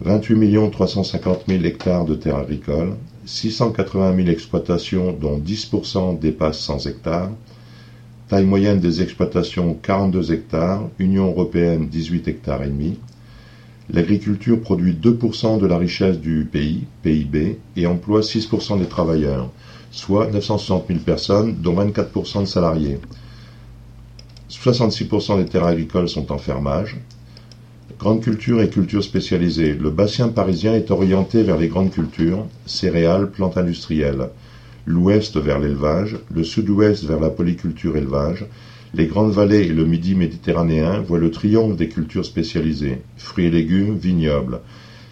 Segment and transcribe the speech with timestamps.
[0.00, 2.94] 28 350 000 hectares de terres agricoles,
[3.26, 7.30] 680 000 exploitations dont 10% dépassent 100 hectares,
[8.28, 12.98] taille moyenne des exploitations 42 hectares, Union européenne 18 hectares et demi.
[13.90, 19.50] L'agriculture produit 2% de la richesse du pays, PIB, et emploie 6% des travailleurs,
[19.90, 22.98] soit 960 000 personnes, dont 24% de salariés.
[24.50, 26.96] 66% des terres agricoles sont en fermage,
[27.98, 29.72] Grande culture et culture spécialisée.
[29.72, 34.30] Le bassin parisien est orienté vers les grandes cultures, céréales, plantes industrielles.
[34.84, 38.46] L'ouest vers l'élevage, le sud-ouest vers la polyculture élevage.
[38.94, 42.98] Les grandes vallées et le midi méditerranéen voient le triomphe des cultures spécialisées.
[43.16, 44.60] Fruits et légumes, vignobles.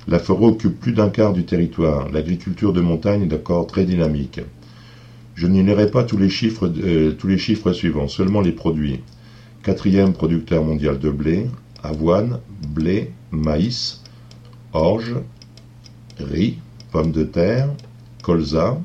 [0.09, 2.11] La forêt occupe plus d'un quart du territoire.
[2.11, 4.41] L'agriculture de montagne est d'accord très dynamique.
[5.37, 9.01] Je n'irai pas euh, tous les chiffres suivants, seulement les produits.
[9.63, 11.47] Quatrième producteur mondial de blé,
[11.83, 14.03] avoine, blé, maïs,
[14.73, 15.17] orge,
[16.19, 16.59] riz,
[16.91, 17.69] pommes de terre,
[18.23, 18.79] colza,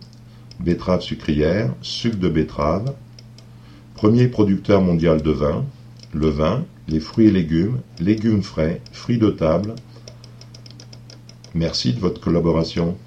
[0.59, 2.94] betterave sucrière, sucre de betterave,
[3.94, 5.66] premier producteur mondial de vin,
[6.13, 9.75] le vin, les fruits et légumes, légumes frais, fruits de table.
[11.53, 12.97] Merci de votre collaboration.